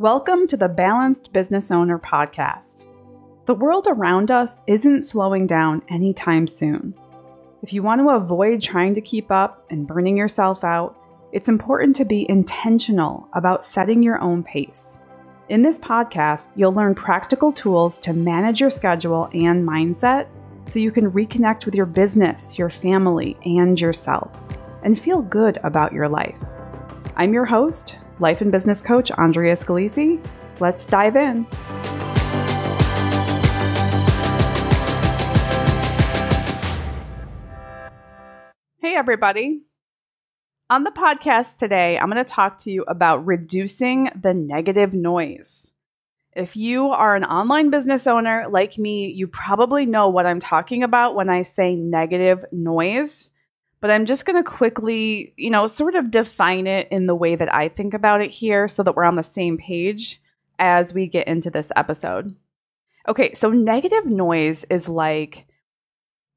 Welcome 0.00 0.48
to 0.48 0.56
the 0.56 0.66
Balanced 0.66 1.32
Business 1.32 1.70
Owner 1.70 2.00
Podcast. 2.00 2.84
The 3.46 3.54
world 3.54 3.86
around 3.88 4.32
us 4.32 4.60
isn't 4.66 5.02
slowing 5.02 5.46
down 5.46 5.82
anytime 5.88 6.48
soon. 6.48 6.94
If 7.62 7.72
you 7.72 7.84
want 7.84 8.00
to 8.00 8.08
avoid 8.08 8.60
trying 8.60 8.94
to 8.94 9.00
keep 9.00 9.30
up 9.30 9.64
and 9.70 9.86
burning 9.86 10.16
yourself 10.16 10.64
out, 10.64 10.98
it's 11.30 11.48
important 11.48 11.94
to 11.94 12.04
be 12.04 12.28
intentional 12.28 13.28
about 13.34 13.64
setting 13.64 14.02
your 14.02 14.20
own 14.20 14.42
pace. 14.42 14.98
In 15.48 15.62
this 15.62 15.78
podcast, 15.78 16.48
you'll 16.56 16.74
learn 16.74 16.96
practical 16.96 17.52
tools 17.52 17.96
to 17.98 18.12
manage 18.12 18.60
your 18.60 18.70
schedule 18.70 19.30
and 19.32 19.64
mindset 19.64 20.26
so 20.66 20.80
you 20.80 20.90
can 20.90 21.12
reconnect 21.12 21.66
with 21.66 21.74
your 21.76 21.86
business, 21.86 22.58
your 22.58 22.68
family, 22.68 23.36
and 23.44 23.80
yourself, 23.80 24.28
and 24.82 24.98
feel 24.98 25.22
good 25.22 25.60
about 25.62 25.92
your 25.92 26.08
life. 26.08 26.34
I'm 27.14 27.32
your 27.32 27.44
host, 27.44 27.98
life 28.20 28.40
and 28.40 28.52
business 28.52 28.80
coach 28.82 29.10
Andrea 29.12 29.54
Scalisi. 29.54 30.24
Let's 30.60 30.86
dive 30.86 31.16
in. 31.16 31.46
Hey, 38.78 38.96
everybody. 38.96 39.62
On 40.70 40.84
the 40.84 40.90
podcast 40.90 41.56
today, 41.56 41.98
I'm 41.98 42.10
going 42.10 42.24
to 42.24 42.30
talk 42.30 42.58
to 42.58 42.70
you 42.70 42.84
about 42.88 43.26
reducing 43.26 44.10
the 44.20 44.32
negative 44.32 44.94
noise. 44.94 45.72
If 46.34 46.56
you 46.56 46.88
are 46.88 47.14
an 47.14 47.24
online 47.24 47.70
business 47.70 48.06
owner 48.06 48.46
like 48.50 48.78
me, 48.78 49.06
you 49.06 49.26
probably 49.28 49.86
know 49.86 50.08
what 50.08 50.26
I'm 50.26 50.40
talking 50.40 50.82
about 50.82 51.14
when 51.14 51.28
I 51.28 51.42
say 51.42 51.76
negative 51.76 52.44
noise 52.50 53.30
but 53.84 53.90
I'm 53.90 54.06
just 54.06 54.24
going 54.24 54.42
to 54.42 54.50
quickly, 54.50 55.34
you 55.36 55.50
know, 55.50 55.66
sort 55.66 55.94
of 55.94 56.10
define 56.10 56.66
it 56.66 56.88
in 56.90 57.04
the 57.04 57.14
way 57.14 57.36
that 57.36 57.54
I 57.54 57.68
think 57.68 57.92
about 57.92 58.22
it 58.22 58.30
here 58.30 58.66
so 58.66 58.82
that 58.82 58.96
we're 58.96 59.04
on 59.04 59.16
the 59.16 59.22
same 59.22 59.58
page 59.58 60.22
as 60.58 60.94
we 60.94 61.06
get 61.06 61.28
into 61.28 61.50
this 61.50 61.70
episode. 61.76 62.34
Okay, 63.06 63.34
so 63.34 63.50
negative 63.50 64.06
noise 64.06 64.64
is 64.70 64.88
like 64.88 65.44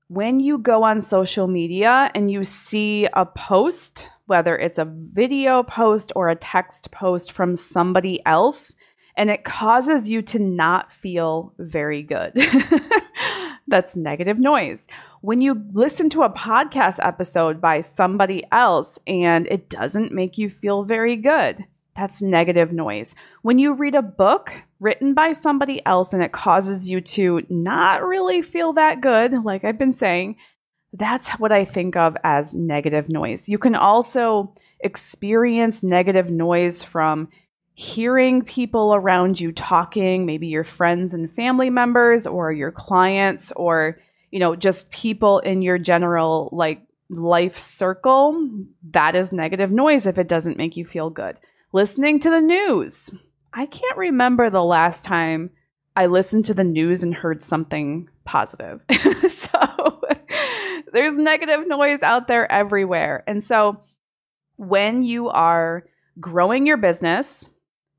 when 0.09 0.41
you 0.41 0.57
go 0.57 0.83
on 0.83 0.99
social 0.99 1.47
media 1.47 2.11
and 2.13 2.29
you 2.29 2.43
see 2.43 3.07
a 3.13 3.25
post, 3.25 4.09
whether 4.25 4.57
it's 4.57 4.77
a 4.77 4.83
video 5.13 5.63
post 5.63 6.11
or 6.17 6.27
a 6.27 6.35
text 6.35 6.91
post 6.91 7.31
from 7.31 7.55
somebody 7.55 8.21
else, 8.25 8.75
and 9.15 9.29
it 9.29 9.45
causes 9.45 10.09
you 10.09 10.21
to 10.23 10.39
not 10.39 10.91
feel 10.91 11.53
very 11.57 12.03
good. 12.03 12.33
That's 13.67 13.95
negative 13.95 14.39
noise. 14.39 14.87
When 15.21 15.41
you 15.41 15.61
listen 15.73 16.09
to 16.11 16.23
a 16.23 16.29
podcast 16.29 16.99
episode 17.05 17.59
by 17.59 17.81
somebody 17.81 18.45
else 18.51 18.97
and 19.05 19.45
it 19.47 19.69
doesn't 19.69 20.13
make 20.13 20.37
you 20.37 20.49
feel 20.49 20.83
very 20.83 21.17
good, 21.17 21.65
that's 21.95 22.21
negative 22.21 22.71
noise. 22.71 23.13
When 23.41 23.59
you 23.59 23.73
read 23.73 23.95
a 23.95 24.01
book 24.01 24.53
written 24.79 25.13
by 25.13 25.33
somebody 25.33 25.85
else 25.85 26.13
and 26.13 26.23
it 26.23 26.31
causes 26.31 26.89
you 26.89 27.01
to 27.01 27.41
not 27.49 28.03
really 28.03 28.41
feel 28.41 28.73
that 28.73 29.01
good, 29.01 29.33
like 29.43 29.65
I've 29.65 29.79
been 29.79 29.93
saying, 29.93 30.37
that's 30.93 31.29
what 31.31 31.51
I 31.51 31.65
think 31.65 31.97
of 31.97 32.15
as 32.23 32.53
negative 32.53 33.09
noise. 33.09 33.49
You 33.49 33.57
can 33.57 33.75
also 33.75 34.55
experience 34.79 35.83
negative 35.83 36.29
noise 36.29 36.83
from 36.83 37.29
hearing 37.79 38.41
people 38.41 38.95
around 38.95 39.39
you 39.39 39.51
talking, 39.51 40.25
maybe 40.25 40.47
your 40.47 40.63
friends 40.63 41.13
and 41.13 41.31
family 41.35 41.69
members 41.69 42.25
or 42.25 42.51
your 42.51 42.71
clients 42.71 43.51
or 43.51 43.99
you 44.31 44.39
know 44.39 44.55
just 44.55 44.89
people 44.89 45.37
in 45.39 45.61
your 45.61 45.77
general 45.77 46.49
like 46.51 46.81
life 47.11 47.55
circle, 47.59 48.49
that 48.89 49.15
is 49.15 49.31
negative 49.31 49.69
noise 49.69 50.07
if 50.07 50.17
it 50.17 50.27
doesn't 50.27 50.57
make 50.57 50.75
you 50.75 50.85
feel 50.85 51.11
good. 51.11 51.37
Listening 51.71 52.19
to 52.21 52.31
the 52.31 52.41
news. 52.41 53.11
I 53.53 53.67
can't 53.67 53.97
remember 53.97 54.49
the 54.49 54.63
last 54.63 55.03
time 55.03 55.51
I 55.95 56.07
listened 56.07 56.45
to 56.45 56.55
the 56.55 56.63
news 56.63 57.03
and 57.03 57.13
heard 57.13 57.43
something 57.43 58.09
positive. 58.25 58.81
so 59.29 60.01
there's 60.93 61.15
negative 61.15 61.67
noise 61.67 62.01
out 62.01 62.27
there 62.27 62.51
everywhere. 62.51 63.23
And 63.27 63.43
so 63.43 63.81
when 64.55 65.03
you 65.03 65.29
are 65.29 65.85
growing 66.19 66.65
your 66.65 66.77
business, 66.77 67.47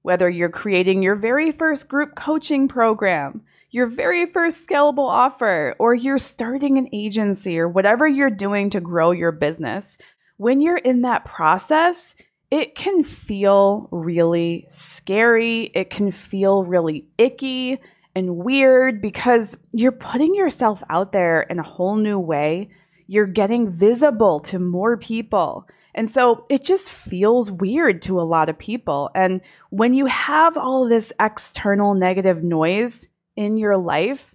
whether 0.08 0.30
you're 0.30 0.48
creating 0.48 1.02
your 1.02 1.14
very 1.14 1.52
first 1.52 1.86
group 1.86 2.14
coaching 2.14 2.66
program, 2.66 3.42
your 3.70 3.86
very 3.86 4.24
first 4.24 4.66
scalable 4.66 5.06
offer, 5.06 5.76
or 5.78 5.94
you're 5.94 6.16
starting 6.16 6.78
an 6.78 6.88
agency 6.94 7.58
or 7.58 7.69
whatever 7.69 8.08
you're 8.08 8.30
doing 8.30 8.70
to 8.70 8.80
grow 8.80 9.10
your 9.10 9.32
business, 9.32 9.98
when 10.38 10.62
you're 10.62 10.78
in 10.78 11.02
that 11.02 11.26
process, 11.26 12.14
it 12.50 12.74
can 12.74 13.04
feel 13.04 13.86
really 13.92 14.66
scary. 14.70 15.70
It 15.74 15.91
can 15.91 16.10
feel 16.10 16.64
really 16.64 17.06
icky 17.18 17.78
and 18.14 18.38
weird 18.38 19.02
because 19.02 19.58
you're 19.72 19.92
putting 19.92 20.34
yourself 20.34 20.82
out 20.88 21.12
there 21.12 21.42
in 21.42 21.58
a 21.58 21.62
whole 21.62 21.97
new 21.97 22.18
way. 22.18 22.70
You're 23.08 23.26
getting 23.26 23.72
visible 23.72 24.41
to 24.41 24.58
more 24.58 24.97
people. 24.97 25.68
And 25.98 26.09
so 26.09 26.44
it 26.48 26.62
just 26.62 26.92
feels 26.92 27.50
weird 27.50 28.03
to 28.03 28.20
a 28.20 28.22
lot 28.22 28.48
of 28.48 28.56
people. 28.56 29.10
And 29.16 29.41
when 29.70 29.94
you 29.94 30.06
have 30.06 30.56
all 30.56 30.88
this 30.88 31.12
external 31.19 31.94
negative 31.94 32.44
noise 32.44 33.09
in 33.34 33.56
your 33.56 33.76
life, 33.76 34.32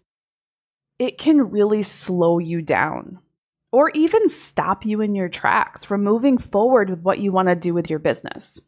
it 0.99 1.17
can 1.17 1.51
really 1.51 1.81
slow 1.81 2.37
you 2.39 2.61
down 2.61 3.19
or 3.71 3.91
even 3.91 4.27
stop 4.27 4.85
you 4.85 4.99
in 4.99 5.15
your 5.15 5.29
tracks 5.29 5.85
from 5.85 6.03
moving 6.03 6.37
forward 6.37 6.89
with 6.89 6.99
what 6.99 7.19
you 7.19 7.31
want 7.31 7.47
to 7.47 7.55
do 7.55 7.73
with 7.73 7.89
your 7.89 7.99
business. 7.99 8.59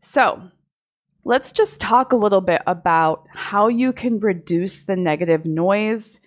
So, 0.00 0.42
let's 1.22 1.52
just 1.52 1.78
talk 1.78 2.12
a 2.12 2.16
little 2.16 2.40
bit 2.40 2.62
about 2.66 3.28
how 3.32 3.68
you 3.68 3.92
can 3.92 4.18
reduce 4.18 4.82
the 4.82 4.96
negative 4.96 5.46
noise 5.46 6.18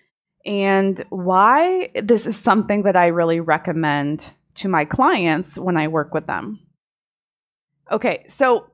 and 0.45 1.03
why 1.09 1.91
this 2.01 2.27
is 2.27 2.37
something 2.37 2.83
that 2.83 2.95
I 2.95 3.07
really 3.07 3.41
recommend 3.41 4.31
to 4.55 4.67
my 4.67 4.85
clients 4.85 5.57
when 5.57 5.77
I 5.77 5.87
work 5.87 6.13
with 6.13 6.27
them. 6.27 6.59
Okay, 7.91 8.23
so 8.27 8.71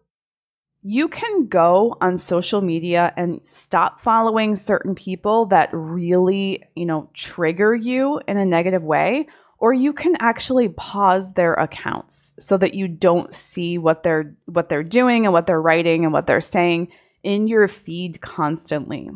you 0.88 1.08
can 1.08 1.48
go 1.48 1.98
on 2.00 2.18
social 2.18 2.62
media 2.62 3.12
and 3.18 3.44
stop 3.44 4.02
following 4.02 4.56
certain 4.56 4.94
people 4.94 5.48
that 5.48 5.70
really, 5.72 6.64
you 6.76 6.86
know, 6.86 7.10
trigger 7.14 7.74
you 7.74 8.22
in 8.28 8.38
a 8.38 8.46
negative 8.46 8.84
way, 8.84 9.28
or 9.58 9.74
you 9.74 9.94
can 9.94 10.16
actually 10.20 10.70
pause 10.70 11.34
their 11.34 11.56
accounts 11.56 12.34
so 12.40 12.56
that 12.58 12.76
you 12.76 12.88
don't 12.88 13.34
see 13.34 13.80
what 13.80 14.04
they're 14.04 14.36
what 14.46 14.70
they're 14.70 14.84
doing 14.84 15.26
and 15.26 15.34
what 15.34 15.48
they're 15.48 15.62
writing 15.62 16.04
and 16.04 16.14
what 16.14 16.28
they're 16.28 16.42
saying 16.42 16.90
in 17.24 17.48
your 17.48 17.68
feed 17.68 18.22
constantly. 18.22 19.10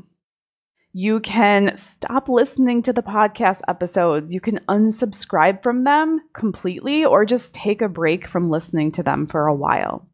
You 0.91 1.19
can 1.19 1.75
stop 1.75 2.29
listening 2.29 2.81
to 2.83 2.93
the 2.93 3.03
podcast 3.03 3.61
episodes. 3.67 4.33
You 4.33 4.41
can 4.41 4.59
unsubscribe 4.67 5.61
from 5.61 5.83
them 5.83 6.21
completely 6.33 7.05
or 7.05 7.25
just 7.25 7.53
take 7.53 7.83
a 7.83 7.87
break 7.87 8.27
from 8.27 8.49
listening 8.49 8.91
to 8.93 9.03
them 9.03 9.27
for 9.27 9.45
a 9.45 9.53
while. 9.53 10.07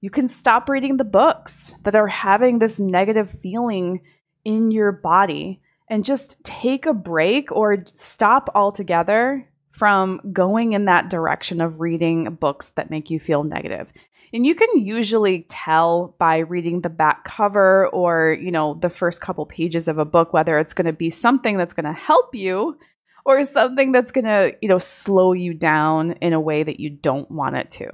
You 0.00 0.10
can 0.10 0.26
stop 0.26 0.68
reading 0.68 0.96
the 0.96 1.04
books 1.04 1.76
that 1.84 1.94
are 1.94 2.08
having 2.08 2.58
this 2.58 2.80
negative 2.80 3.38
feeling 3.42 4.00
in 4.44 4.72
your 4.72 4.90
body 4.90 5.60
and 5.88 6.04
just 6.04 6.42
take 6.42 6.86
a 6.86 6.92
break 6.92 7.52
or 7.52 7.84
stop 7.94 8.50
altogether 8.56 9.48
from 9.76 10.22
going 10.32 10.72
in 10.72 10.86
that 10.86 11.10
direction 11.10 11.60
of 11.60 11.80
reading 11.80 12.34
books 12.34 12.70
that 12.70 12.90
make 12.90 13.10
you 13.10 13.20
feel 13.20 13.44
negative. 13.44 13.92
And 14.32 14.46
you 14.46 14.54
can 14.54 14.68
usually 14.74 15.44
tell 15.50 16.14
by 16.18 16.38
reading 16.38 16.80
the 16.80 16.88
back 16.88 17.24
cover 17.24 17.86
or, 17.88 18.38
you 18.40 18.50
know, 18.50 18.78
the 18.80 18.88
first 18.88 19.20
couple 19.20 19.44
pages 19.44 19.86
of 19.86 19.98
a 19.98 20.06
book 20.06 20.32
whether 20.32 20.58
it's 20.58 20.72
going 20.72 20.86
to 20.86 20.94
be 20.94 21.10
something 21.10 21.58
that's 21.58 21.74
going 21.74 21.84
to 21.84 21.92
help 21.92 22.34
you 22.34 22.78
or 23.26 23.44
something 23.44 23.92
that's 23.92 24.12
going 24.12 24.24
to, 24.24 24.54
you 24.62 24.68
know, 24.68 24.78
slow 24.78 25.34
you 25.34 25.52
down 25.52 26.12
in 26.22 26.32
a 26.32 26.40
way 26.40 26.62
that 26.62 26.80
you 26.80 26.88
don't 26.88 27.30
want 27.30 27.56
it 27.56 27.68
to. 27.68 27.90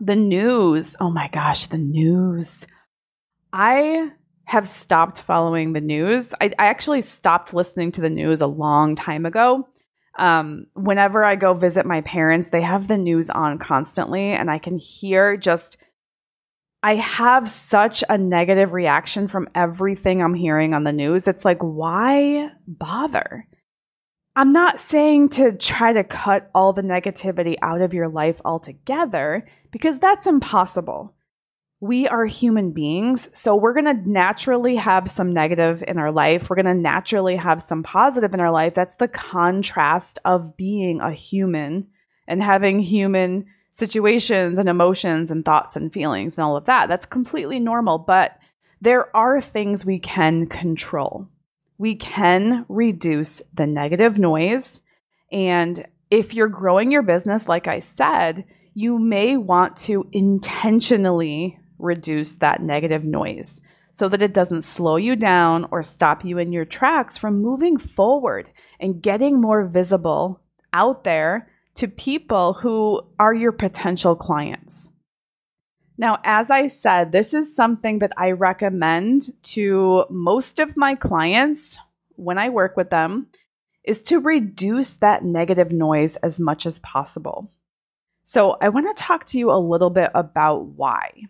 The 0.00 0.16
news, 0.16 0.96
oh 0.98 1.10
my 1.10 1.28
gosh, 1.28 1.66
the 1.68 1.78
news. 1.78 2.66
I 3.52 4.10
have 4.44 4.66
stopped 4.66 5.22
following 5.22 5.72
the 5.72 5.80
news. 5.80 6.34
I, 6.40 6.46
I 6.58 6.66
actually 6.66 7.02
stopped 7.02 7.54
listening 7.54 7.92
to 7.92 8.00
the 8.00 8.10
news 8.10 8.40
a 8.40 8.48
long 8.48 8.96
time 8.96 9.24
ago 9.24 9.68
um, 10.18 10.66
whenever 10.74 11.24
I 11.24 11.36
go 11.36 11.54
visit 11.54 11.86
my 11.86 12.00
parents, 12.02 12.48
they 12.48 12.62
have 12.62 12.88
the 12.88 12.98
news 12.98 13.30
on 13.30 13.58
constantly, 13.58 14.32
and 14.32 14.50
I 14.50 14.58
can 14.58 14.76
hear 14.78 15.36
just, 15.36 15.76
I 16.82 16.96
have 16.96 17.48
such 17.48 18.04
a 18.08 18.18
negative 18.18 18.72
reaction 18.72 19.28
from 19.28 19.48
everything 19.54 20.22
I'm 20.22 20.34
hearing 20.34 20.74
on 20.74 20.84
the 20.84 20.92
news. 20.92 21.26
It's 21.26 21.44
like, 21.44 21.60
why 21.60 22.50
bother? 22.66 23.46
I'm 24.36 24.52
not 24.52 24.80
saying 24.80 25.30
to 25.30 25.52
try 25.52 25.92
to 25.92 26.04
cut 26.04 26.50
all 26.54 26.72
the 26.72 26.82
negativity 26.82 27.56
out 27.60 27.80
of 27.80 27.94
your 27.94 28.08
life 28.08 28.40
altogether, 28.44 29.48
because 29.72 29.98
that's 29.98 30.26
impossible 30.26 31.14
we 31.80 32.08
are 32.08 32.26
human 32.26 32.72
beings. 32.72 33.28
So 33.32 33.54
we're 33.54 33.72
going 33.72 33.84
to 33.84 34.10
naturally 34.10 34.76
have 34.76 35.08
some 35.10 35.32
negative 35.32 35.84
in 35.86 35.98
our 35.98 36.10
life. 36.10 36.50
We're 36.50 36.56
going 36.56 36.66
to 36.66 36.74
naturally 36.74 37.36
have 37.36 37.62
some 37.62 37.84
positive 37.84 38.34
in 38.34 38.40
our 38.40 38.50
life. 38.50 38.74
That's 38.74 38.96
the 38.96 39.08
contrast 39.08 40.18
of 40.24 40.56
being 40.56 41.00
a 41.00 41.12
human 41.12 41.86
and 42.26 42.42
having 42.42 42.80
human 42.80 43.46
situations 43.70 44.58
and 44.58 44.68
emotions 44.68 45.30
and 45.30 45.44
thoughts 45.44 45.76
and 45.76 45.92
feelings 45.92 46.36
and 46.36 46.44
all 46.44 46.56
of 46.56 46.64
that. 46.64 46.88
That's 46.88 47.06
completely 47.06 47.60
normal, 47.60 47.98
but 47.98 48.38
there 48.80 49.14
are 49.16 49.40
things 49.40 49.84
we 49.84 50.00
can 50.00 50.46
control. 50.46 51.28
We 51.78 51.94
can 51.94 52.66
reduce 52.68 53.40
the 53.54 53.66
negative 53.68 54.18
noise. 54.18 54.80
And 55.30 55.86
if 56.10 56.34
you're 56.34 56.48
growing 56.48 56.90
your 56.90 57.02
business, 57.02 57.48
like 57.48 57.68
I 57.68 57.78
said, 57.78 58.44
you 58.74 58.98
may 58.98 59.36
want 59.36 59.76
to 59.76 60.08
intentionally 60.10 61.58
reduce 61.78 62.34
that 62.34 62.62
negative 62.62 63.04
noise 63.04 63.60
so 63.90 64.08
that 64.08 64.22
it 64.22 64.34
doesn't 64.34 64.62
slow 64.62 64.96
you 64.96 65.16
down 65.16 65.66
or 65.70 65.82
stop 65.82 66.24
you 66.24 66.38
in 66.38 66.52
your 66.52 66.64
tracks 66.64 67.16
from 67.16 67.42
moving 67.42 67.76
forward 67.76 68.50
and 68.80 69.02
getting 69.02 69.40
more 69.40 69.64
visible 69.64 70.40
out 70.72 71.04
there 71.04 71.50
to 71.74 71.88
people 71.88 72.54
who 72.54 73.00
are 73.18 73.34
your 73.34 73.52
potential 73.52 74.14
clients. 74.16 74.88
Now, 75.96 76.20
as 76.22 76.50
I 76.50 76.68
said, 76.68 77.10
this 77.10 77.34
is 77.34 77.54
something 77.56 77.98
that 77.98 78.12
I 78.16 78.30
recommend 78.30 79.30
to 79.54 80.04
most 80.10 80.60
of 80.60 80.76
my 80.76 80.94
clients 80.94 81.78
when 82.14 82.38
I 82.38 82.50
work 82.50 82.76
with 82.76 82.90
them 82.90 83.26
is 83.84 84.02
to 84.04 84.20
reduce 84.20 84.92
that 84.94 85.24
negative 85.24 85.72
noise 85.72 86.16
as 86.16 86.38
much 86.38 86.66
as 86.66 86.78
possible. 86.80 87.50
So, 88.22 88.56
I 88.60 88.68
want 88.68 88.94
to 88.94 89.02
talk 89.02 89.24
to 89.26 89.38
you 89.38 89.50
a 89.50 89.58
little 89.58 89.90
bit 89.90 90.10
about 90.14 90.66
why. 90.66 91.28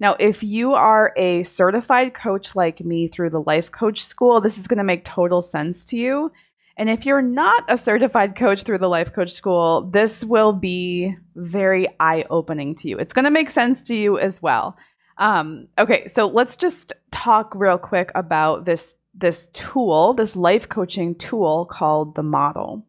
Now, 0.00 0.16
if 0.18 0.42
you 0.42 0.74
are 0.74 1.12
a 1.16 1.42
certified 1.42 2.14
coach 2.14 2.54
like 2.54 2.80
me 2.80 3.08
through 3.08 3.30
the 3.30 3.42
Life 3.42 3.72
Coach 3.72 4.04
School, 4.04 4.40
this 4.40 4.58
is 4.58 4.68
going 4.68 4.78
to 4.78 4.84
make 4.84 5.04
total 5.04 5.42
sense 5.42 5.84
to 5.86 5.96
you. 5.96 6.30
And 6.76 6.88
if 6.88 7.04
you're 7.04 7.22
not 7.22 7.64
a 7.68 7.76
certified 7.76 8.36
coach 8.36 8.62
through 8.62 8.78
the 8.78 8.88
Life 8.88 9.12
Coach 9.12 9.32
School, 9.32 9.90
this 9.90 10.24
will 10.24 10.52
be 10.52 11.16
very 11.34 11.88
eye 11.98 12.24
opening 12.30 12.76
to 12.76 12.88
you. 12.88 12.96
It's 12.96 13.12
going 13.12 13.24
to 13.24 13.32
make 13.32 13.50
sense 13.50 13.82
to 13.84 13.94
you 13.96 14.18
as 14.18 14.40
well. 14.40 14.76
Um, 15.16 15.66
okay, 15.76 16.06
so 16.06 16.28
let's 16.28 16.54
just 16.54 16.92
talk 17.10 17.52
real 17.56 17.78
quick 17.78 18.12
about 18.14 18.64
this 18.64 18.94
this 19.14 19.48
tool, 19.52 20.14
this 20.14 20.36
life 20.36 20.68
coaching 20.68 21.16
tool 21.16 21.66
called 21.66 22.14
the 22.14 22.22
model. 22.22 22.86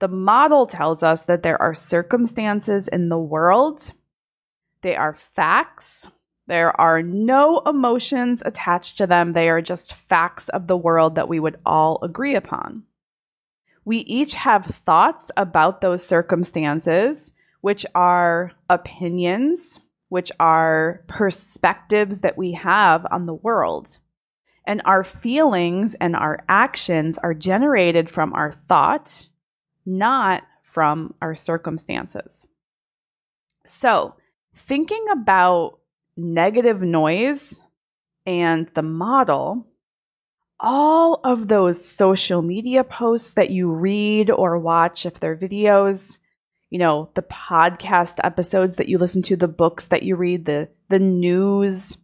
The 0.00 0.08
model 0.08 0.66
tells 0.66 1.04
us 1.04 1.22
that 1.22 1.44
there 1.44 1.62
are 1.62 1.74
circumstances 1.74 2.88
in 2.88 3.08
the 3.08 3.18
world 3.18 3.92
they 4.82 4.96
are 4.96 5.14
facts. 5.14 6.08
There 6.46 6.78
are 6.80 7.02
no 7.02 7.60
emotions 7.60 8.42
attached 8.44 8.98
to 8.98 9.06
them. 9.06 9.32
They 9.32 9.48
are 9.48 9.62
just 9.62 9.94
facts 9.94 10.48
of 10.48 10.66
the 10.66 10.76
world 10.76 11.14
that 11.14 11.28
we 11.28 11.40
would 11.40 11.58
all 11.64 11.98
agree 12.02 12.34
upon. 12.34 12.82
We 13.84 13.98
each 13.98 14.34
have 14.34 14.66
thoughts 14.66 15.30
about 15.36 15.80
those 15.80 16.06
circumstances, 16.06 17.32
which 17.60 17.86
are 17.94 18.52
opinions, 18.68 19.80
which 20.08 20.30
are 20.38 21.04
perspectives 21.08 22.20
that 22.20 22.36
we 22.36 22.52
have 22.52 23.06
on 23.10 23.26
the 23.26 23.34
world. 23.34 23.98
And 24.66 24.82
our 24.84 25.02
feelings 25.02 25.94
and 25.94 26.14
our 26.14 26.44
actions 26.48 27.18
are 27.18 27.34
generated 27.34 28.10
from 28.10 28.32
our 28.34 28.52
thought, 28.68 29.28
not 29.84 30.42
from 30.62 31.14
our 31.20 31.34
circumstances. 31.34 32.46
So, 33.64 34.14
thinking 34.54 35.04
about 35.10 35.78
negative 36.16 36.82
noise 36.82 37.60
and 38.26 38.68
the 38.74 38.82
model, 38.82 39.66
all 40.60 41.20
of 41.24 41.48
those 41.48 41.84
social 41.84 42.42
media 42.42 42.84
posts 42.84 43.32
that 43.32 43.50
you 43.50 43.70
read 43.70 44.30
or 44.30 44.58
watch, 44.58 45.06
if 45.06 45.18
they're 45.18 45.36
videos, 45.36 46.18
you 46.70 46.78
know, 46.78 47.10
the 47.14 47.22
podcast 47.22 48.18
episodes 48.22 48.76
that 48.76 48.88
you 48.88 48.98
listen 48.98 49.22
to, 49.22 49.36
the 49.36 49.48
books 49.48 49.86
that 49.88 50.02
you 50.02 50.16
read, 50.16 50.44
the, 50.44 50.68
the 50.88 50.98
news, 50.98 51.98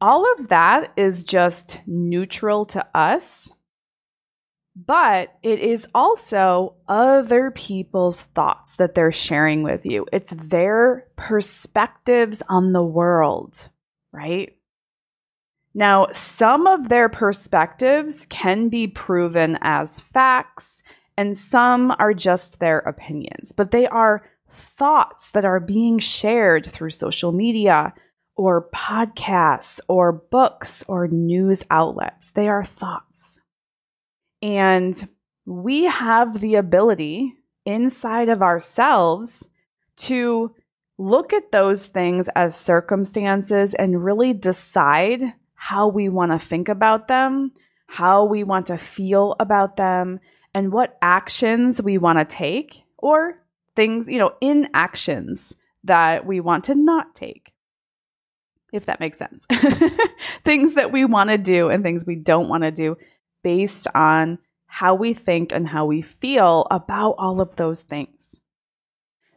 all 0.00 0.30
of 0.38 0.48
that 0.48 0.92
is 0.96 1.22
just 1.22 1.82
neutral 1.86 2.64
to 2.66 2.86
us 2.94 3.52
but 4.86 5.34
it 5.42 5.58
is 5.58 5.88
also 5.92 6.76
other 6.86 7.50
people's 7.50 8.20
thoughts 8.20 8.76
that 8.76 8.94
they're 8.94 9.10
sharing 9.10 9.64
with 9.64 9.84
you. 9.84 10.06
It's 10.12 10.30
their 10.30 11.06
perspectives 11.16 12.42
on 12.48 12.72
the 12.72 12.84
world, 12.84 13.68
right? 14.12 14.54
Now, 15.74 16.08
some 16.12 16.66
of 16.68 16.88
their 16.88 17.08
perspectives 17.08 18.24
can 18.28 18.68
be 18.68 18.86
proven 18.86 19.58
as 19.62 20.00
facts, 20.12 20.84
and 21.16 21.36
some 21.36 21.92
are 21.98 22.14
just 22.14 22.60
their 22.60 22.78
opinions, 22.78 23.50
but 23.50 23.72
they 23.72 23.88
are 23.88 24.24
thoughts 24.50 25.30
that 25.30 25.44
are 25.44 25.60
being 25.60 25.98
shared 25.98 26.70
through 26.70 26.90
social 26.90 27.32
media 27.32 27.94
or 28.36 28.68
podcasts 28.72 29.80
or 29.88 30.12
books 30.12 30.84
or 30.86 31.08
news 31.08 31.64
outlets. 31.70 32.30
They 32.30 32.48
are 32.48 32.64
thoughts. 32.64 33.37
And 34.42 35.08
we 35.46 35.84
have 35.84 36.40
the 36.40 36.56
ability 36.56 37.34
inside 37.64 38.28
of 38.28 38.42
ourselves 38.42 39.48
to 39.96 40.54
look 40.98 41.32
at 41.32 41.52
those 41.52 41.86
things 41.86 42.28
as 42.34 42.56
circumstances 42.56 43.74
and 43.74 44.04
really 44.04 44.32
decide 44.32 45.32
how 45.54 45.88
we 45.88 46.08
want 46.08 46.32
to 46.32 46.38
think 46.38 46.68
about 46.68 47.08
them, 47.08 47.52
how 47.86 48.24
we 48.24 48.44
want 48.44 48.66
to 48.66 48.76
feel 48.78 49.36
about 49.40 49.76
them, 49.76 50.20
and 50.54 50.72
what 50.72 50.96
actions 51.02 51.82
we 51.82 51.98
want 51.98 52.18
to 52.18 52.24
take 52.24 52.82
or 52.96 53.42
things, 53.76 54.08
you 54.08 54.18
know, 54.18 54.34
inactions 54.40 55.56
that 55.84 56.26
we 56.26 56.40
want 56.40 56.64
to 56.64 56.74
not 56.74 57.14
take. 57.14 57.52
If 58.72 58.86
that 58.86 59.00
makes 59.00 59.18
sense. 59.18 59.46
things 60.44 60.74
that 60.74 60.92
we 60.92 61.04
want 61.04 61.30
to 61.30 61.38
do 61.38 61.68
and 61.68 61.82
things 61.82 62.04
we 62.04 62.16
don't 62.16 62.48
want 62.48 62.64
to 62.64 62.70
do 62.70 62.96
based 63.48 63.88
on 63.94 64.38
how 64.66 64.94
we 64.94 65.14
think 65.14 65.52
and 65.52 65.66
how 65.66 65.86
we 65.86 66.02
feel 66.02 66.66
about 66.70 67.12
all 67.12 67.40
of 67.40 67.56
those 67.56 67.80
things. 67.80 68.38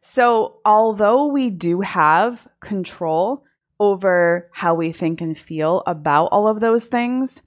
So, 0.01 0.59
although 0.65 1.27
we 1.27 1.49
do 1.49 1.79
have 1.79 2.45
control 2.59 3.45
over 3.79 4.49
how 4.51 4.73
we 4.75 4.91
think 4.91 5.21
and 5.21 5.37
feel 5.37 5.81
about 5.87 6.25
all 6.25 6.49
of 6.49 6.59
those 6.59 6.83
things, 6.83 7.41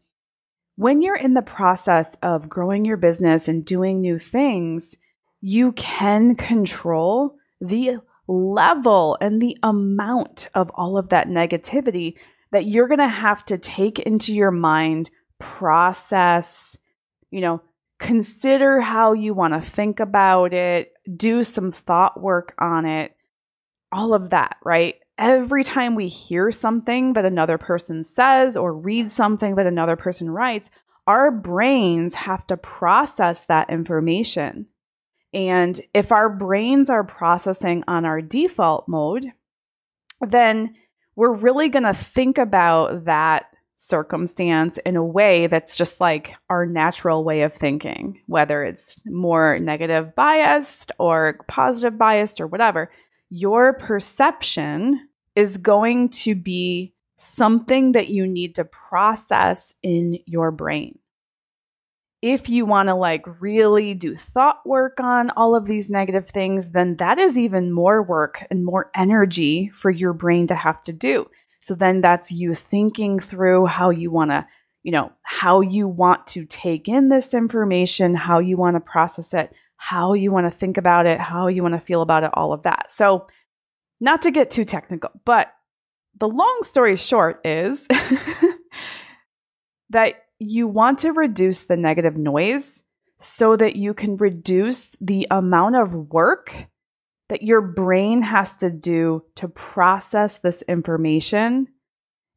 when 0.77 1.03
you're 1.03 1.25
in 1.27 1.35
the 1.35 1.43
process 1.43 2.17
of 2.23 2.49
growing 2.49 2.87
your 2.87 2.97
business 2.97 3.47
and 3.47 3.63
doing 3.67 4.01
new 4.01 4.19
things, 4.19 4.97
you 5.43 5.73
can 5.73 6.35
control 6.35 7.37
the 7.61 7.99
level 8.27 9.19
and 9.21 9.43
the 9.43 9.59
amount 9.63 10.49
of 10.55 10.71
all 10.75 10.97
of 10.97 11.11
that 11.11 11.29
negativity 11.29 12.15
that 12.53 12.65
you're 12.65 12.89
going 12.89 13.07
to 13.11 13.21
have 13.29 13.45
to 13.45 13.59
take 13.59 13.99
into 13.99 14.35
your 14.35 14.51
mind 14.51 15.11
process, 15.45 16.79
you 17.31 17.43
know, 17.43 17.61
consider 17.99 18.81
how 18.81 19.13
you 19.13 19.35
want 19.35 19.53
to 19.55 19.61
think 19.61 20.01
about 20.01 20.55
it, 20.55 20.93
do 21.17 21.45
some 21.45 21.71
thought 21.71 22.21
work 22.21 22.55
on 22.59 22.87
it, 22.87 23.15
all 23.93 24.15
of 24.15 24.31
that, 24.31 24.57
right? 24.65 24.97
Every 25.19 25.63
time 25.63 25.95
we 25.95 26.09
hear 26.09 26.51
something 26.51 27.13
that 27.13 27.27
another 27.27 27.59
person 27.59 28.03
says 28.03 28.57
or 28.57 28.75
read 28.75 29.13
something 29.13 29.55
that 29.57 29.67
another 29.67 29.97
person 29.97 30.31
writes, 30.31 30.71
our 31.07 31.31
brains 31.31 32.15
have 32.15 32.47
to 32.49 32.57
process 32.57 33.43
that 33.45 33.71
information. 33.71 34.67
And 35.33 35.79
if 35.93 36.11
our 36.11 36.29
brains 36.31 36.89
are 36.89 37.05
processing 37.05 37.85
on 37.87 38.05
our 38.05 38.23
default 38.23 38.89
mode, 38.89 39.27
then 40.21 40.75
we're 41.15 41.35
really 41.35 41.69
going 41.69 41.85
to 41.85 41.95
think 41.95 42.39
about 42.39 43.05
that 43.05 43.47
circumstance 43.89 44.79
in 44.87 44.97
a 44.97 45.05
way 45.05 45.47
that's 45.47 45.77
just 45.77 46.01
like 46.01 46.35
our 46.49 46.67
natural 46.67 47.25
way 47.25 47.43
of 47.43 47.55
thinking, 47.55 48.21
whether 48.27 48.65
it's 48.65 48.97
more 49.07 49.59
negative 49.59 50.15
biased 50.15 50.91
or 50.99 51.39
positive 51.49 51.99
biased 51.99 52.41
or 52.41 52.47
whatever. 52.47 52.91
Your 53.31 53.73
perception 53.75 55.09
is 55.37 55.57
going 55.57 56.09
to 56.11 56.35
be 56.35 56.95
something 57.17 57.93
that 57.93 58.09
you 58.09 58.27
need 58.27 58.55
to 58.57 58.65
process 58.65 59.75
in 59.83 60.19
your 60.27 60.51
brain. 60.51 60.99
If 62.23 62.49
you 62.49 62.65
want 62.65 62.89
to 62.89 62.95
like 62.95 63.25
really 63.41 63.93
do 63.93 64.17
thought 64.17 64.67
work 64.67 64.99
on 64.99 65.29
all 65.31 65.55
of 65.55 65.67
these 65.67 65.91
negative 65.91 66.31
things, 66.31 66.71
then 66.71 66.97
that 66.97 67.19
is 67.19 67.37
even 67.37 67.71
more 67.71 68.03
work 68.03 68.47
and 68.51 68.65
more 68.65 68.91
energy 68.95 69.71
for 69.75 69.91
your 69.91 70.15
brain 70.15 70.47
to 70.47 70.55
have 70.55 70.83
to 70.85 70.93
do. 70.93 71.29
So 71.65 71.75
then 71.75 72.03
that's 72.03 72.31
you 72.31 72.53
thinking 72.53 73.19
through 73.19 73.65
how 73.65 73.89
you 73.89 74.11
want 74.11 74.33
to, 74.33 74.47
you 74.83 74.93
know, 74.93 75.11
how 75.23 75.63
you 75.63 75.89
want 75.89 76.27
to 76.27 76.45
take 76.45 76.91
in 76.91 77.09
this 77.09 77.33
information, 77.33 78.13
how 78.13 78.39
you 78.39 78.59
want 78.59 78.77
to 78.77 78.81
process 78.81 79.33
it, 79.33 79.51
how 79.79 80.13
you 80.13 80.31
want 80.31 80.45
to 80.45 80.51
think 80.51 80.77
about 80.77 81.07
it, 81.07 81.19
how 81.19 81.47
you 81.47 81.63
want 81.63 81.73
to 81.73 81.81
feel 81.81 82.03
about 82.03 82.23
it, 82.23 82.33
all 82.35 82.53
of 82.53 82.65
that. 82.65 82.93
So, 82.93 83.29
not 83.99 84.21
to 84.23 84.31
get 84.31 84.51
too 84.51 84.67
technical, 84.67 85.09
but 85.25 85.55
the 86.21 86.29
long 86.29 86.61
story 86.65 86.97
short 86.97 87.41
is 87.47 87.89
that 89.89 90.17
you 90.39 90.69
want 90.69 90.99
to 90.99 91.13
reduce 91.13 91.63
the 91.63 91.79
negative 91.79 92.19
noise 92.19 92.83
so 93.19 93.57
that 93.57 93.77
you 93.77 93.95
can 93.95 94.19
reduce 94.19 94.97
the 95.01 95.27
amount 95.31 95.77
of 95.77 95.95
work 95.95 96.67
that 97.29 97.43
your 97.43 97.61
brain 97.61 98.23
has 98.23 98.57
to 98.57 98.71
do 98.71 99.25
to 99.37 99.49
process 99.49 100.39
this 100.39 100.63
information. 100.63 101.69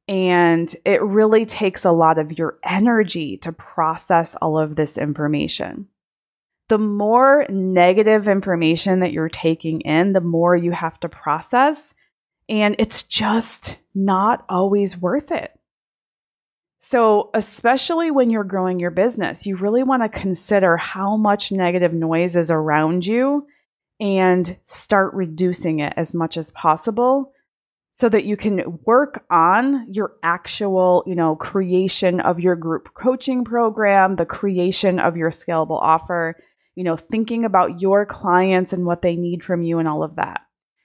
And 0.07 0.73
it 0.85 1.01
really 1.01 1.45
takes 1.45 1.83
a 1.83 1.91
lot 1.91 2.17
of 2.17 2.37
your 2.37 2.59
energy 2.63 3.37
to 3.39 3.51
process 3.51 4.35
all 4.35 4.57
of 4.57 4.75
this 4.75 4.97
information. 4.97 5.87
The 6.69 6.77
more 6.77 7.45
negative 7.49 8.27
information 8.27 9.01
that 9.01 9.11
you're 9.11 9.29
taking 9.29 9.81
in, 9.81 10.13
the 10.13 10.21
more 10.21 10.55
you 10.55 10.71
have 10.71 10.99
to 11.01 11.09
process. 11.09 11.93
And 12.49 12.75
it's 12.79 13.03
just 13.03 13.79
not 13.93 14.45
always 14.47 14.97
worth 14.97 15.31
it. 15.31 15.51
So, 16.79 17.31
especially 17.33 18.11
when 18.11 18.29
you're 18.29 18.43
growing 18.45 18.79
your 18.79 18.91
business, 18.91 19.45
you 19.45 19.57
really 19.57 19.83
want 19.83 20.03
to 20.03 20.19
consider 20.19 20.77
how 20.77 21.17
much 21.17 21.51
negative 21.51 21.93
noise 21.93 22.35
is 22.35 22.51
around 22.51 23.05
you 23.05 23.47
and 23.99 24.57
start 24.65 25.13
reducing 25.13 25.79
it 25.79 25.93
as 25.97 26.13
much 26.13 26.37
as 26.37 26.51
possible 26.51 27.33
so 27.93 28.07
that 28.07 28.25
you 28.25 28.37
can 28.37 28.79
work 28.85 29.25
on 29.31 29.91
your 29.91 30.13
actual, 30.21 31.03
you 31.07 31.15
know, 31.15 31.35
creation 31.35 32.19
of 32.19 32.39
your 32.39 32.55
group 32.55 32.93
coaching 32.93 33.43
program, 33.43 34.15
the 34.15 34.25
creation 34.25 34.99
of 34.99 35.17
your 35.17 35.31
scalable 35.31 35.81
offer, 35.81 36.35
you 36.75 36.83
know, 36.83 36.95
thinking 36.95 37.43
about 37.43 37.81
your 37.81 38.05
clients 38.05 38.71
and 38.71 38.85
what 38.85 39.01
they 39.01 39.15
need 39.15 39.43
from 39.43 39.63
you 39.63 39.79
and 39.79 39.87
all 39.87 40.03
of 40.03 40.17
that. 40.17 40.41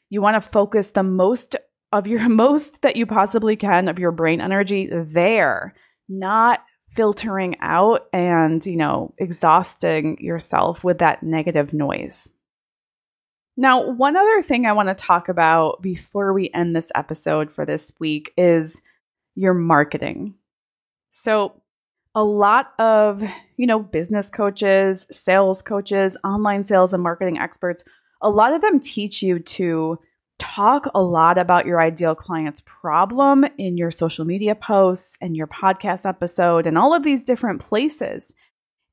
You 0.09 0.23
want 0.23 0.43
to 0.43 0.51
focus 0.51 0.89
the 0.89 1.03
most 1.03 1.55
of 1.93 2.07
your 2.07 2.27
most 2.31 2.81
that 2.81 2.97
you 2.97 3.05
possibly 3.05 3.57
can 3.57 3.89
of 3.89 3.99
your 3.99 4.11
brain 4.11 4.41
energy 4.41 4.89
there, 4.91 5.75
not 6.09 6.61
filtering 6.97 7.57
out 7.61 8.07
and, 8.15 8.65
you 8.65 8.77
know, 8.77 9.13
exhausting 9.19 10.17
yourself 10.19 10.83
with 10.83 10.99
that 10.99 11.23
negative 11.23 11.75
noise. 11.75 12.31
Now, 13.57 13.91
one 13.91 14.17
other 14.17 14.43
thing 14.43 14.67
I 14.67 14.73
want 14.73 14.89
to 14.89 14.95
talk 14.95 15.29
about 15.29 15.83
before 15.83 16.33
we 16.33 16.51
end 16.55 16.75
this 16.75 16.91
episode 16.95 17.51
for 17.51 17.67
this 17.67 17.93
week 17.99 18.33
is 18.37 18.81
your 19.35 19.55
marketing. 19.55 20.35
So, 21.11 21.61
a 22.15 22.25
lot 22.25 22.73
of, 22.79 23.23
you 23.57 23.67
know, 23.67 23.79
business 23.79 24.31
coaches, 24.31 25.07
sales 25.11 25.63
coaches, 25.63 26.17
online 26.25 26.65
sales 26.65 26.93
and 26.93 27.03
marketing 27.03 27.39
experts, 27.39 27.85
a 28.21 28.29
lot 28.29 28.53
of 28.53 28.61
them 28.61 28.81
teach 28.81 29.23
you 29.23 29.39
to 29.39 29.99
talk 30.39 30.87
a 30.95 31.03
lot 31.03 31.39
about 31.39 31.67
your 31.67 31.81
ideal 31.81 32.15
client's 32.15 32.63
problem 32.63 33.45
in 33.59 33.77
your 33.77 33.91
social 33.91 34.25
media 34.25 34.55
posts 34.55 35.17
and 35.21 35.37
your 35.37 35.47
podcast 35.47 36.07
episode 36.07 36.67
and 36.67 36.77
all 36.77 36.95
of 36.95 37.03
these 37.03 37.25
different 37.25 37.61
places. 37.61 38.33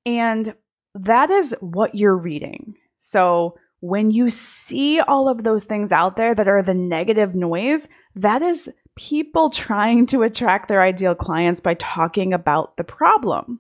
And 0.06 0.54
that 0.96 1.30
is 1.30 1.56
what 1.60 1.96
you're 1.96 2.18
reading. 2.18 2.76
So, 3.00 3.58
when 3.82 4.12
you 4.12 4.30
see 4.30 5.00
all 5.00 5.30
of 5.30 5.44
those 5.44 5.64
things 5.64 5.92
out 5.92 6.16
there 6.16 6.36
that 6.36 6.48
are 6.48 6.62
the 6.62 6.74
negative 6.74 7.36
noise, 7.36 7.88
that 8.16 8.42
is 8.42 8.70
people 8.98 9.50
trying 9.50 10.06
to 10.08 10.24
attract 10.24 10.68
their 10.68 10.82
ideal 10.82 11.16
clients 11.16 11.62
by 11.62 11.74
talking 11.76 12.34
about 12.34 12.76
the 12.76 12.84
problem. 12.84 13.60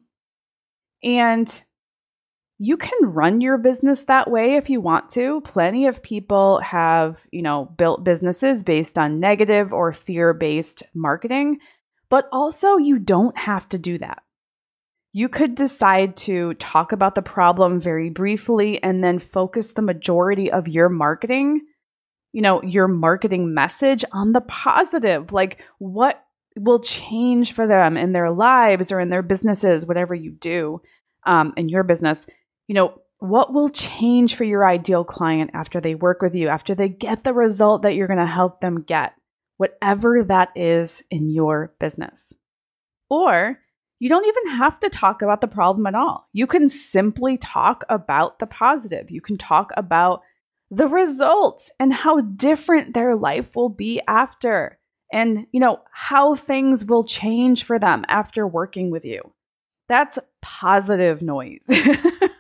And 1.03 1.63
you 2.57 2.75
can 2.75 2.99
run 3.03 3.39
your 3.39 3.57
business 3.57 4.01
that 4.01 4.29
way 4.29 4.55
if 4.55 4.69
you 4.69 4.81
want 4.81 5.09
to. 5.11 5.39
Plenty 5.41 5.87
of 5.87 6.03
people 6.03 6.59
have, 6.59 7.21
you 7.31 7.41
know, 7.41 7.73
built 7.77 8.03
businesses 8.03 8.63
based 8.63 8.97
on 8.97 9.21
negative 9.21 9.71
or 9.71 9.93
fear-based 9.93 10.83
marketing, 10.93 11.59
but 12.09 12.27
also 12.33 12.75
you 12.75 12.99
don't 12.99 13.37
have 13.37 13.69
to 13.69 13.77
do 13.77 13.97
that. 13.99 14.23
You 15.11 15.27
could 15.27 15.55
decide 15.55 16.15
to 16.17 16.53
talk 16.55 16.91
about 16.91 17.15
the 17.15 17.21
problem 17.21 17.79
very 17.79 18.09
briefly 18.09 18.81
and 18.83 19.03
then 19.03 19.19
focus 19.19 19.71
the 19.71 19.81
majority 19.81 20.51
of 20.51 20.67
your 20.67 20.87
marketing, 20.87 21.61
you 22.31 22.41
know, 22.41 22.61
your 22.61 22.87
marketing 22.87 23.53
message 23.53 24.05
on 24.11 24.33
the 24.33 24.41
positive, 24.41 25.31
like 25.31 25.63
what 25.79 26.23
will 26.55 26.79
change 26.79 27.53
for 27.53 27.65
them 27.65 27.97
in 27.97 28.11
their 28.11 28.29
lives 28.29 28.91
or 28.91 28.99
in 28.99 29.09
their 29.09 29.23
businesses, 29.23 29.85
whatever 29.85 30.13
you 30.13 30.31
do 30.31 30.81
um, 31.25 31.53
in 31.57 31.69
your 31.69 31.83
business. 31.83 32.27
You 32.67 32.75
know, 32.75 33.01
what 33.17 33.51
will 33.51 33.69
change 33.69 34.35
for 34.35 34.43
your 34.43 34.67
ideal 34.67 35.03
client 35.03 35.51
after 35.53 35.81
they 35.81 35.95
work 35.95 36.21
with 36.21 36.35
you, 36.35 36.47
after 36.47 36.75
they 36.75 36.87
get 36.87 37.23
the 37.23 37.33
result 37.33 37.81
that 37.81 37.95
you're 37.95 38.07
going 38.07 38.19
to 38.19 38.25
help 38.25 38.61
them 38.61 38.83
get, 38.83 39.13
whatever 39.57 40.23
that 40.23 40.49
is 40.55 41.03
in 41.09 41.29
your 41.29 41.73
business. 41.79 42.31
Or 43.09 43.59
you 43.99 44.09
don't 44.09 44.25
even 44.25 44.57
have 44.57 44.79
to 44.79 44.89
talk 44.89 45.21
about 45.21 45.41
the 45.41 45.47
problem 45.47 45.85
at 45.85 45.95
all. 45.95 46.27
You 46.33 46.47
can 46.47 46.69
simply 46.69 47.37
talk 47.37 47.83
about 47.89 48.39
the 48.39 48.47
positive. 48.47 49.11
You 49.11 49.21
can 49.21 49.37
talk 49.37 49.71
about 49.75 50.21
the 50.71 50.87
results 50.87 51.69
and 51.79 51.93
how 51.93 52.21
different 52.21 52.93
their 52.93 53.15
life 53.15 53.55
will 53.55 53.69
be 53.69 54.01
after 54.07 54.79
and 55.11 55.47
you 55.51 55.59
know 55.59 55.79
how 55.91 56.35
things 56.35 56.85
will 56.85 57.03
change 57.03 57.63
for 57.63 57.79
them 57.79 58.05
after 58.07 58.47
working 58.47 58.91
with 58.91 59.05
you. 59.05 59.21
That's 59.87 60.19
positive 60.41 61.21
noise. 61.21 61.67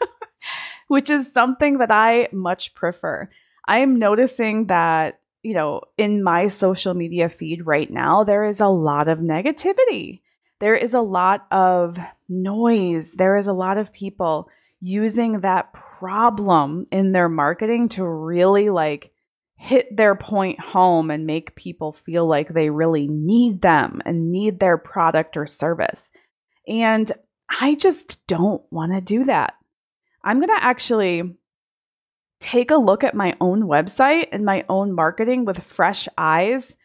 Which 0.87 1.09
is 1.09 1.31
something 1.31 1.79
that 1.79 1.91
I 1.91 2.29
much 2.31 2.73
prefer. 2.73 3.29
I 3.67 3.79
am 3.79 3.99
noticing 3.99 4.67
that, 4.67 5.19
you 5.43 5.53
know, 5.53 5.81
in 5.97 6.23
my 6.23 6.47
social 6.47 6.93
media 6.93 7.29
feed 7.29 7.65
right 7.65 7.89
now, 7.89 8.23
there 8.23 8.43
is 8.43 8.59
a 8.59 8.67
lot 8.67 9.07
of 9.07 9.19
negativity 9.19 10.21
there 10.59 10.75
is 10.75 10.93
a 10.93 11.01
lot 11.01 11.47
of 11.51 11.97
noise. 12.27 13.13
There 13.13 13.37
is 13.37 13.47
a 13.47 13.53
lot 13.53 13.77
of 13.77 13.93
people 13.93 14.49
using 14.81 15.41
that 15.41 15.73
problem 15.73 16.85
in 16.91 17.11
their 17.11 17.29
marketing 17.29 17.89
to 17.89 18.05
really 18.05 18.69
like 18.69 19.11
hit 19.57 19.95
their 19.95 20.15
point 20.15 20.59
home 20.59 21.11
and 21.11 21.25
make 21.25 21.55
people 21.55 21.91
feel 21.91 22.25
like 22.25 22.53
they 22.53 22.69
really 22.69 23.07
need 23.07 23.61
them 23.61 24.01
and 24.05 24.31
need 24.31 24.59
their 24.59 24.77
product 24.77 25.35
or 25.35 25.45
service. 25.45 26.11
And 26.67 27.11
I 27.49 27.75
just 27.75 28.25
don't 28.27 28.61
want 28.71 28.93
to 28.93 29.01
do 29.01 29.25
that. 29.25 29.55
I'm 30.23 30.37
going 30.37 30.55
to 30.55 30.63
actually 30.63 31.35
take 32.39 32.71
a 32.71 32.77
look 32.77 33.03
at 33.03 33.15
my 33.15 33.35
own 33.41 33.63
website 33.63 34.29
and 34.31 34.45
my 34.45 34.63
own 34.69 34.93
marketing 34.93 35.43
with 35.43 35.63
fresh 35.63 36.07
eyes 36.17 36.75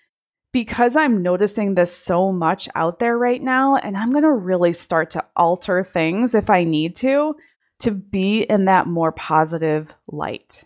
because 0.55 0.95
I'm 0.95 1.21
noticing 1.21 1.75
this 1.75 1.93
so 1.93 2.31
much 2.31 2.69
out 2.77 3.01
there 3.01 3.19
right 3.19 3.43
now, 3.43 3.75
and 3.75 3.97
I'm 3.97 4.13
going 4.13 4.23
to 4.23 4.31
really 4.31 4.73
start 4.73 5.11
to 5.11 5.25
alter 5.35 5.83
things 5.83 6.33
if 6.33 6.49
I 6.49 6.63
need 6.63 6.95
to, 6.97 7.35
to 7.81 7.91
be 7.91 8.43
in 8.43 8.67
that 8.67 8.87
more 8.87 9.11
positive 9.11 9.93
light. 10.07 10.63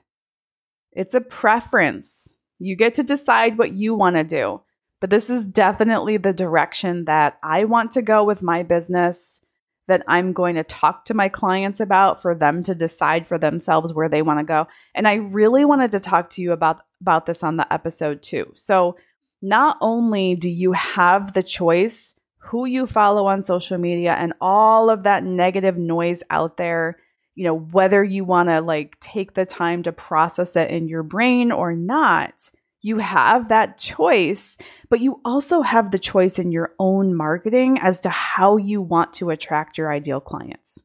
It's 0.92 1.14
a 1.14 1.22
preference. 1.22 2.34
You 2.58 2.76
get 2.76 2.94
to 2.96 3.02
decide 3.02 3.56
what 3.56 3.72
you 3.72 3.94
want 3.94 4.16
to 4.16 4.24
do. 4.24 4.60
But 5.00 5.08
this 5.08 5.30
is 5.30 5.46
definitely 5.46 6.18
the 6.18 6.34
direction 6.34 7.06
that 7.06 7.38
I 7.42 7.64
want 7.64 7.92
to 7.92 8.02
go 8.02 8.24
with 8.24 8.42
my 8.42 8.64
business, 8.64 9.40
that 9.86 10.02
I'm 10.06 10.34
going 10.34 10.56
to 10.56 10.64
talk 10.64 11.06
to 11.06 11.14
my 11.14 11.30
clients 11.30 11.80
about 11.80 12.20
for 12.20 12.34
them 12.34 12.62
to 12.64 12.74
decide 12.74 13.26
for 13.26 13.38
themselves 13.38 13.94
where 13.94 14.10
they 14.10 14.20
want 14.20 14.40
to 14.40 14.44
go. 14.44 14.66
And 14.94 15.08
I 15.08 15.14
really 15.14 15.64
wanted 15.64 15.92
to 15.92 16.00
talk 16.00 16.28
to 16.30 16.42
you 16.42 16.52
about, 16.52 16.80
about 17.00 17.24
this 17.24 17.42
on 17.42 17.56
the 17.56 17.72
episode 17.72 18.22
too. 18.22 18.52
So, 18.54 18.96
not 19.40 19.76
only 19.80 20.34
do 20.34 20.48
you 20.48 20.72
have 20.72 21.32
the 21.32 21.42
choice 21.42 22.14
who 22.38 22.64
you 22.64 22.86
follow 22.86 23.26
on 23.26 23.42
social 23.42 23.78
media 23.78 24.14
and 24.14 24.32
all 24.40 24.90
of 24.90 25.02
that 25.02 25.24
negative 25.24 25.76
noise 25.76 26.22
out 26.30 26.56
there, 26.56 26.98
you 27.34 27.44
know, 27.44 27.54
whether 27.56 28.02
you 28.02 28.24
want 28.24 28.48
to 28.48 28.60
like 28.60 28.98
take 29.00 29.34
the 29.34 29.44
time 29.44 29.82
to 29.82 29.92
process 29.92 30.56
it 30.56 30.70
in 30.70 30.88
your 30.88 31.02
brain 31.02 31.52
or 31.52 31.72
not, 31.72 32.50
you 32.80 32.98
have 32.98 33.48
that 33.48 33.78
choice, 33.78 34.56
but 34.88 35.00
you 35.00 35.20
also 35.24 35.62
have 35.62 35.90
the 35.90 35.98
choice 35.98 36.38
in 36.38 36.52
your 36.52 36.74
own 36.78 37.14
marketing 37.14 37.78
as 37.82 38.00
to 38.00 38.08
how 38.08 38.56
you 38.56 38.80
want 38.80 39.12
to 39.14 39.30
attract 39.30 39.76
your 39.76 39.92
ideal 39.92 40.20
clients. 40.20 40.82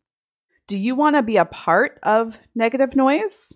Do 0.68 0.78
you 0.78 0.96
want 0.96 1.16
to 1.16 1.24
be 1.24 1.38
a 1.38 1.46
part 1.46 2.00
of 2.04 2.38
negative 2.56 2.96
noise? 2.96 3.56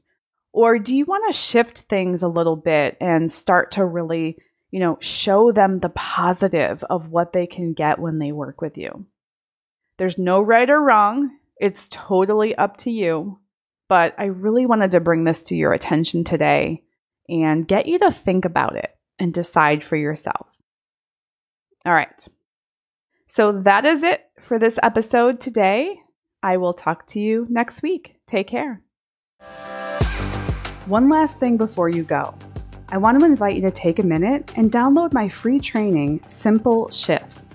Or 0.54 0.80
do 0.80 0.96
you 0.96 1.06
want 1.06 1.24
to 1.28 1.38
shift 1.38 1.82
things 1.82 2.24
a 2.24 2.28
little 2.28 2.56
bit 2.56 2.98
and 3.00 3.32
start 3.32 3.72
to 3.74 3.86
really 3.86 4.38
you 4.72 4.80
know, 4.80 4.98
show 5.00 5.52
them 5.52 5.80
the 5.80 5.90
positive 5.90 6.84
of 6.90 7.10
what 7.10 7.34
they 7.34 7.48
can 7.48 7.74
get 7.74 8.00
when 8.00 8.20
they 8.20 8.32
work 8.32 8.62
with 8.62 8.78
you. 8.78 9.06
There's 9.98 10.18
no 10.18 10.42
right 10.42 10.70
or 10.70 10.82
wrong. 10.82 11.32
It's 11.60 11.88
totally 11.90 12.56
up 12.56 12.78
to 12.78 12.92
you. 12.92 13.40
But 13.90 14.16
I 14.18 14.26
really 14.26 14.66
wanted 14.66 14.92
to 14.92 15.00
bring 15.00 15.24
this 15.24 15.44
to 15.44 15.56
your 15.56 15.72
attention 15.72 16.24
today 16.24 16.84
and 17.30 17.68
get 17.68 17.88
you 17.88 18.00
to 18.00 18.12
think 18.12 18.46
about 18.46 18.76
it 18.76 18.92
and 19.18 19.34
decide 19.34 19.84
for 19.84 19.96
yourself. 19.96 20.48
All 21.86 21.94
right. 21.94 22.28
So 23.28 23.62
that 23.64 23.86
is 23.86 24.04
it 24.04 24.26
for 24.42 24.60
this 24.60 24.78
episode 24.84 25.40
today. 25.40 26.00
I 26.44 26.58
will 26.58 26.74
talk 26.74 27.08
to 27.08 27.20
you 27.20 27.48
next 27.50 27.82
week. 27.82 28.16
Take 28.28 28.48
care. 28.48 28.82
One 30.86 31.10
last 31.10 31.40
thing 31.40 31.58
before 31.58 31.90
you 31.90 32.04
go. 32.04 32.36
I 32.90 32.98
want 32.98 33.20
to 33.20 33.26
invite 33.26 33.56
you 33.56 33.62
to 33.64 33.72
take 33.72 34.00
a 34.00 34.04
minute 34.04 34.54
and 34.56 34.72
download 34.72 35.12
my 35.12 35.28
free 35.28 35.60
training, 35.60 36.22
Simple 36.28 36.90
Shifts. 36.90 37.54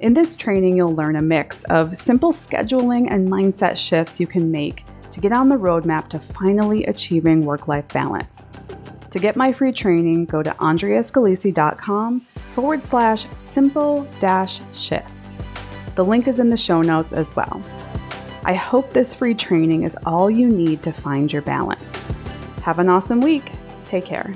In 0.00 0.14
this 0.14 0.34
training, 0.34 0.74
you'll 0.74 0.94
learn 0.94 1.16
a 1.16 1.22
mix 1.22 1.64
of 1.64 1.94
simple 1.94 2.32
scheduling 2.32 3.12
and 3.12 3.28
mindset 3.28 3.76
shifts 3.76 4.18
you 4.18 4.26
can 4.26 4.50
make 4.50 4.84
to 5.10 5.20
get 5.20 5.32
on 5.32 5.50
the 5.50 5.56
roadmap 5.56 6.08
to 6.08 6.18
finally 6.18 6.84
achieving 6.86 7.44
work 7.44 7.68
life 7.68 7.86
balance. 7.88 8.48
To 9.10 9.18
get 9.18 9.36
my 9.36 9.52
free 9.52 9.72
training, 9.72 10.24
go 10.24 10.42
to 10.42 10.50
andreascalisi.com 10.52 12.20
forward 12.20 12.82
slash 12.82 13.26
simple 13.36 14.08
dash 14.18 14.60
shifts. 14.74 15.36
The 15.94 16.04
link 16.04 16.26
is 16.26 16.38
in 16.38 16.48
the 16.48 16.56
show 16.56 16.80
notes 16.80 17.12
as 17.12 17.36
well. 17.36 17.62
I 18.44 18.54
hope 18.54 18.94
this 18.94 19.14
free 19.14 19.34
training 19.34 19.82
is 19.82 19.94
all 20.06 20.30
you 20.30 20.48
need 20.48 20.82
to 20.84 20.92
find 20.92 21.30
your 21.30 21.42
balance. 21.42 22.14
Have 22.62 22.78
an 22.78 22.88
awesome 22.88 23.20
week. 23.20 23.52
Take 23.84 24.06
care. 24.06 24.32